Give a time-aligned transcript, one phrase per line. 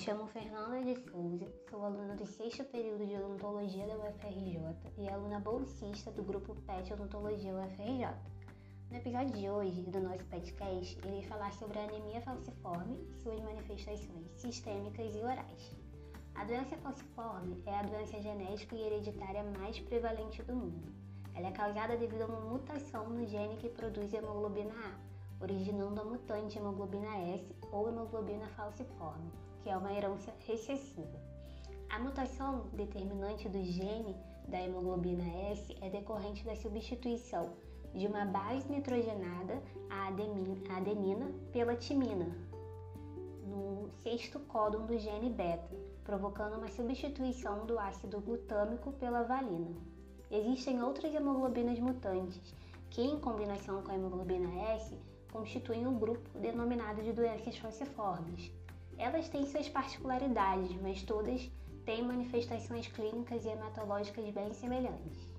[0.00, 4.58] chamo Fernanda de Souza, sou aluna do sexto período de odontologia da UFRJ
[4.96, 8.08] e aluna bolsista do grupo PET Odontologia UFRJ.
[8.90, 13.40] No episódio de hoje do nosso podcast, irei falar sobre a anemia falciforme e suas
[13.40, 15.76] manifestações sistêmicas e orais.
[16.34, 20.94] A doença falciforme é a doença genética e hereditária mais prevalente do mundo.
[21.34, 26.04] Ela é causada devido a uma mutação no gene que produz hemoglobina A, originando a
[26.04, 29.30] mutante hemoglobina S ou hemoglobina falciforme,
[29.62, 31.20] que é uma herança recessiva.
[31.88, 34.16] A mutação determinante do gene
[34.48, 37.50] da hemoglobina S é decorrente da substituição
[37.94, 42.26] de uma base nitrogenada, a adenina, pela timina,
[43.44, 49.76] no sexto códon do gene beta, provocando uma substituição do ácido glutâmico pela valina.
[50.30, 52.54] Existem outras hemoglobinas mutantes
[52.88, 54.96] que, em combinação com a hemoglobina S,
[55.32, 58.52] constituem um grupo denominado de doenças falciformes.
[59.00, 61.50] Elas têm suas particularidades, mas todas
[61.86, 65.32] têm manifestações clínicas e hematológicas bem semelhantes.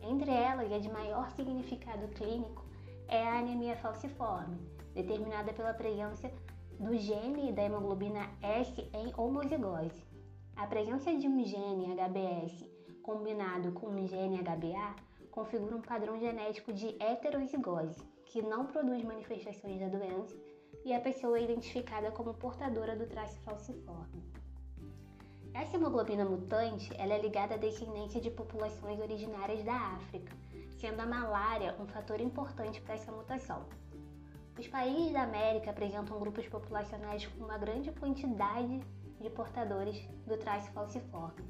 [0.00, 2.64] Entre elas, a de maior significado clínico
[3.08, 4.56] é a anemia falciforme,
[4.94, 6.30] determinada pela presença
[6.78, 10.00] do gene da hemoglobina S em homozigose.
[10.54, 12.70] A presença de um gene HBS
[13.02, 14.94] combinado com um gene HBA
[15.32, 20.36] configura um padrão genético de heterozigose, que não produz manifestações da doença
[20.84, 24.22] e a pessoa é identificada como portadora do traço falciforme.
[25.52, 30.32] Essa hemoglobina mutante ela é ligada à descendência de populações originárias da África,
[30.76, 33.66] sendo a malária um fator importante para essa mutação.
[34.58, 38.80] Os países da América apresentam grupos populacionais com uma grande quantidade
[39.20, 41.44] de portadores do traço falciforme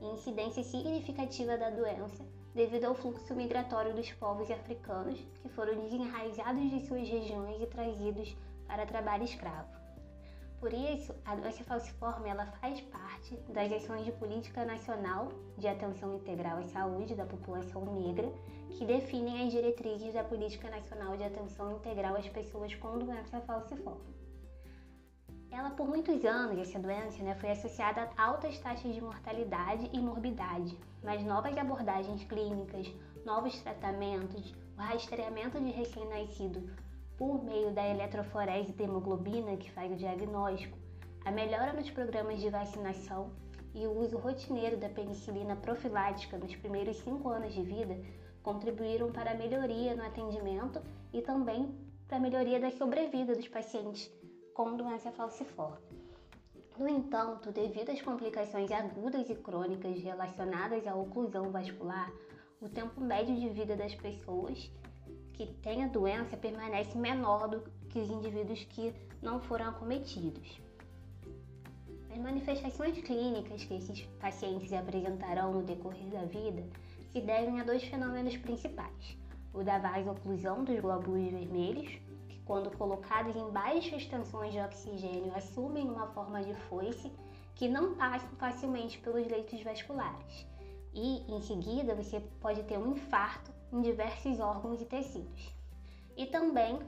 [0.00, 6.70] e incidência significativa da doença devido ao fluxo migratório dos povos africanos que foram desenraizados
[6.70, 9.84] de suas regiões e trazidos para trabalho escravo.
[10.64, 16.14] Por isso, a doença falciforme ela faz parte das ações de política nacional de atenção
[16.14, 18.32] integral à saúde da população negra,
[18.70, 24.14] que definem as diretrizes da política nacional de atenção integral às pessoas com doença falciforme.
[25.50, 30.00] Ela, por muitos anos, essa doença né, foi associada a altas taxas de mortalidade e
[30.00, 32.90] morbidade, mas novas abordagens clínicas,
[33.24, 36.83] novos tratamentos, o rastreamento de recém-nascido
[37.16, 40.76] por meio da eletroforese de hemoglobina, que faz o diagnóstico,
[41.24, 43.30] a melhora nos programas de vacinação
[43.74, 47.98] e o uso rotineiro da penicilina profilática nos primeiros cinco anos de vida
[48.42, 50.80] contribuíram para a melhoria no atendimento
[51.12, 51.74] e também
[52.06, 54.10] para a melhoria da sobrevida dos pacientes
[54.52, 56.04] com doença falciforme.
[56.78, 62.12] No entanto, devido às complicações agudas e crônicas relacionadas à oclusão vascular,
[62.60, 64.70] o tempo médio de vida das pessoas
[65.34, 70.60] que têm a doença permanece menor do que os indivíduos que não foram acometidos.
[72.10, 76.64] As manifestações clínicas que esses pacientes apresentarão no decorrer da vida
[77.10, 79.16] se devem a dois fenômenos principais:
[79.52, 82.00] o da vasoclusão dos glóbulos vermelhos
[82.44, 87.10] quando colocados em baixas tensões de oxigênio, assumem uma forma de foice
[87.54, 90.46] que não passam facilmente pelos leitos vasculares.
[90.92, 95.52] E, em seguida, você pode ter um infarto em diversos órgãos e tecidos.
[96.16, 96.78] E também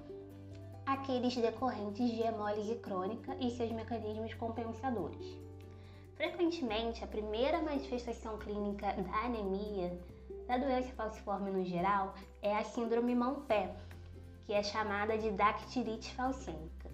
[0.87, 5.37] aqueles decorrentes de hemólise crônica e seus mecanismos compensadores.
[6.15, 9.99] Frequentemente, a primeira manifestação clínica da anemia,
[10.47, 13.75] da doença falciforme no geral, é a síndrome mão-pé,
[14.47, 16.89] que é chamada de dactilite falcêmica.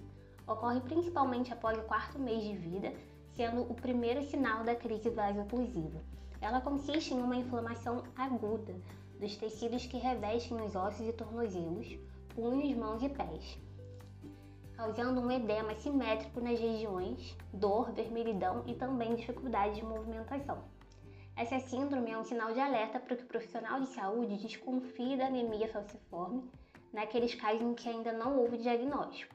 [0.49, 2.95] Ocorre principalmente após o quarto mês de vida,
[3.37, 6.01] sendo o primeiro sinal da crise vasoclusiva.
[6.41, 8.75] Ela consiste em uma inflamação aguda
[9.19, 11.99] dos tecidos que revestem os ossos e tornozelos,
[12.35, 13.59] punhos, mãos e pés,
[14.77, 20.65] causando um edema simétrico nas regiões, dor, vermelhidão e também dificuldade de movimentação.
[21.37, 25.27] Essa síndrome é um sinal de alerta para que o profissional de saúde desconfie da
[25.27, 26.51] anemia falciforme
[26.93, 29.35] naqueles casos em que ainda não houve diagnóstico.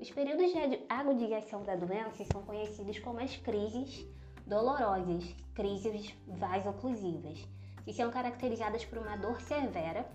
[0.00, 4.06] Os períodos de agudização da doença são conhecidos como as crises
[4.46, 7.46] dolorosas, crises vasoclusivas,
[7.88, 10.06] que são caracterizadas por uma dor severa,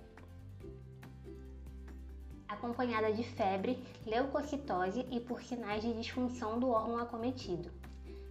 [2.47, 7.71] acompanhada de febre, leucocitose e por sinais de disfunção do órgão acometido.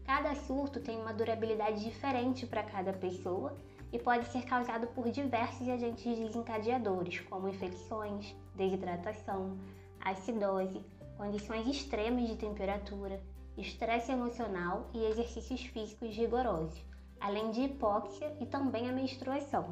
[0.05, 3.59] Cada surto tem uma durabilidade diferente para cada pessoa
[3.93, 9.59] e pode ser causado por diversos agentes desencadeadores, como infecções, desidratação,
[9.99, 10.87] acidose,
[11.17, 13.21] condições extremas de temperatura,
[13.59, 16.92] estresse emocional e exercícios físicos rigorosos,
[17.23, 19.65] além de hipóxia e também a menstruação.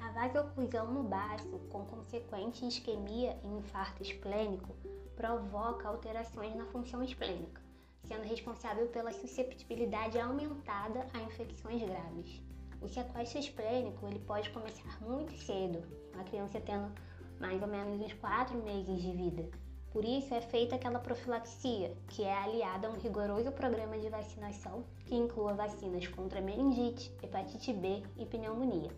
[0.00, 4.74] A vasoclusão no baço, com consequente isquemia e infarto esplênico,
[5.14, 7.60] provoca alterações na função esplênica,
[8.04, 12.42] sendo responsável pela susceptibilidade aumentada a infecções graves.
[12.80, 15.86] O sequestro esplênico ele pode começar muito cedo,
[16.18, 16.90] a criança tendo
[17.38, 19.61] mais ou menos uns 4 meses de vida.
[19.92, 24.84] Por isso é feita aquela profilaxia, que é aliada a um rigoroso programa de vacinação
[25.04, 28.90] que inclua vacinas contra meningite, hepatite B e pneumonia.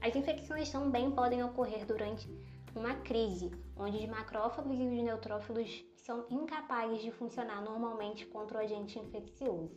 [0.00, 2.28] As infecções também podem ocorrer durante
[2.76, 8.60] uma crise, onde os macrófagos e os neutrófilos são incapazes de funcionar normalmente contra o
[8.60, 9.76] agente infeccioso.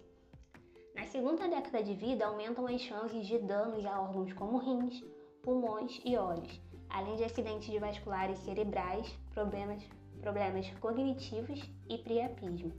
[0.93, 5.03] Na segunda década de vida, aumentam as chances de danos a órgãos como rins,
[5.41, 9.83] pulmões e olhos, além de acidentes vasculares cerebrais, problemas,
[10.23, 12.71] problemas cognitivos e priapismo.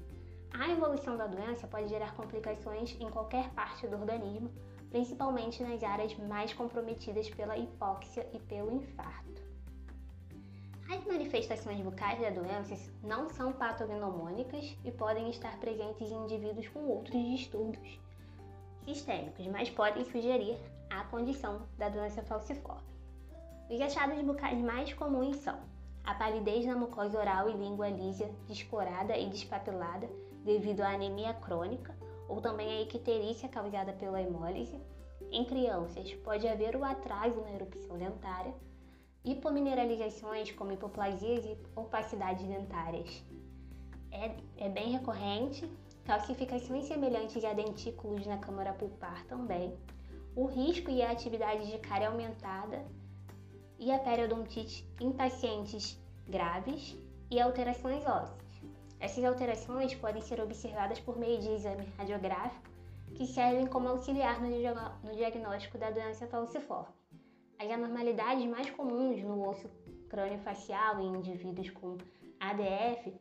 [0.51, 4.51] A evolução da doença pode gerar complicações em qualquer parte do organismo,
[4.89, 9.43] principalmente nas áreas mais comprometidas pela hipóxia e pelo infarto.
[10.91, 16.81] As manifestações bucais da doença não são patognomônicas e podem estar presentes em indivíduos com
[16.87, 18.01] outros distúrbios
[18.85, 20.59] sistêmicos, mas podem sugerir
[20.91, 22.95] a condição da doença falciforme.
[23.69, 25.59] Os achados bucais mais comuns são
[26.05, 30.09] a palidez na mucosa oral e língua lisa descorada e despapilada
[30.45, 31.97] devido à anemia crônica,
[32.29, 34.79] ou também a icterícia causada pela hemólise.
[35.33, 38.55] Em crianças, pode haver o atraso na erupção dentária,
[39.25, 43.25] hipomineralizações como hipoplasias e opacidades dentárias.
[44.13, 45.69] É, é bem recorrente,
[46.05, 49.75] calcificações semelhantes a dentículos na câmara pulpar também,
[50.37, 52.85] o risco e a atividade de cárie aumentada
[53.85, 56.97] e a periodontite em pacientes graves
[57.31, 58.43] e alterações ósseas.
[58.99, 62.67] Essas alterações podem ser observadas por meio de exame radiográfico,
[63.15, 66.95] que servem como auxiliar no diagnóstico da doença falciforme.
[67.59, 69.69] As anormalidades mais comuns no osso
[70.09, 71.99] crânio-facial em indivíduos com
[72.41, 73.15] ADF,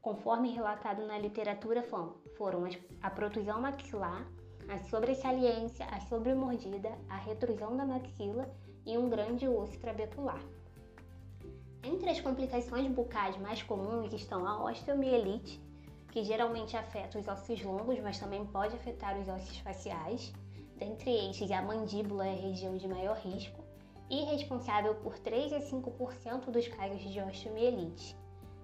[0.00, 2.62] conforme relatado na literatura, foram
[3.02, 4.24] a protusão maxilar,
[4.68, 8.48] a sobresaliência, a sobremordida, a retrusão da maxila
[8.86, 10.40] e um grande osso trabecular.
[11.82, 15.60] Entre as complicações bucais mais comuns estão a osteomielite,
[16.10, 20.32] que geralmente afeta os ossos longos, mas também pode afetar os ossos faciais.
[20.76, 23.62] Dentre estes, a mandíbula é a região de maior risco
[24.08, 28.16] e responsável por 3 a 5% dos casos de osteomielite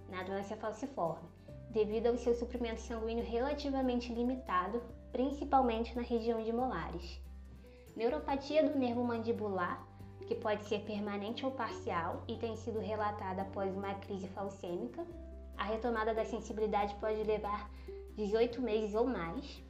[0.08, 1.28] na doença falciforme,
[1.70, 7.20] devido ao seu suprimento sanguíneo relativamente limitado, principalmente na região de molares.
[7.96, 9.86] Neuropatia do nervo mandibular
[10.26, 15.04] que pode ser permanente ou parcial e tem sido relatada após uma crise falcêmica.
[15.56, 17.70] A retomada da sensibilidade pode levar
[18.16, 19.62] 18 meses ou mais.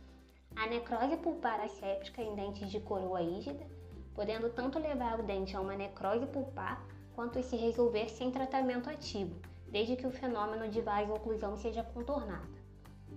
[0.54, 3.66] A necrose pulpar asséptica em dentes de coroa rígida,
[4.14, 6.84] podendo tanto levar o dente a uma necrose pulpar
[7.14, 9.34] quanto se resolver sem tratamento ativo,
[9.68, 12.62] desde que o fenômeno de vasoclusão seja contornado.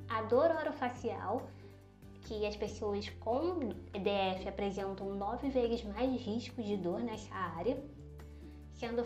[0.07, 1.41] A dor orofacial
[2.25, 7.81] que as pessoas com EDF apresentam nove vezes mais risco de dor nessa área,
[8.73, 9.05] sendo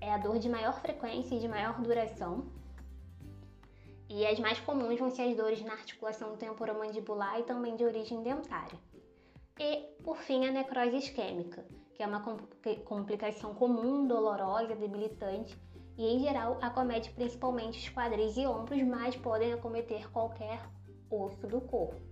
[0.00, 2.46] é a dor de maior frequência e de maior duração.
[4.08, 8.22] E as mais comuns vão ser as dores na articulação temporomandibular e também de origem
[8.22, 8.78] dentária.
[9.58, 11.64] E, por fim, a necrose isquêmica,
[11.94, 12.22] que é uma
[12.84, 15.56] complicação comum, dolorosa, debilitante
[15.96, 20.60] e, em geral, acomete principalmente os quadris e ombros, mas podem acometer qualquer
[21.10, 22.07] osso do corpo.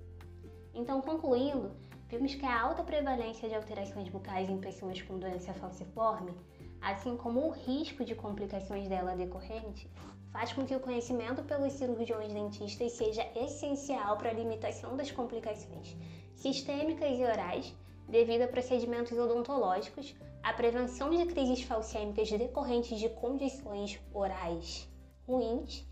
[0.76, 1.70] Então, concluindo,
[2.06, 6.34] vimos que a alta prevalência de alterações bucais em pessoas com doença falciforme,
[6.82, 9.90] assim como o risco de complicações dela decorrente,
[10.30, 15.96] faz com que o conhecimento pelos cirurgiões dentistas seja essencial para a limitação das complicações
[16.34, 17.74] sistêmicas e orais
[18.06, 24.86] devido a procedimentos odontológicos, a prevenção de crises falcêmicas decorrentes de condições orais
[25.26, 25.86] ruins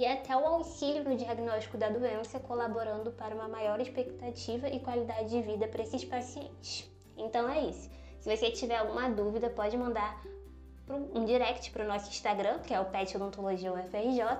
[0.00, 5.28] e até o auxílio no diagnóstico da doença, colaborando para uma maior expectativa e qualidade
[5.28, 6.90] de vida para esses pacientes.
[7.18, 7.90] Então é isso.
[8.18, 10.18] Se você tiver alguma dúvida, pode mandar
[10.88, 14.38] um direct para o nosso Instagram, que é o Pet Odontologia UFRJ.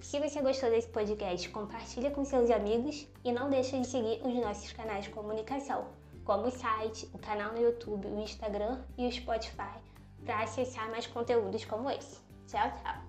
[0.00, 4.34] Se você gostou desse podcast, compartilha com seus amigos e não deixe de seguir os
[4.36, 5.84] nossos canais de comunicação,
[6.24, 9.78] como o site, o canal no YouTube, o Instagram e o Spotify,
[10.24, 12.18] para acessar mais conteúdos como esse.
[12.46, 13.03] Tchau, tchau!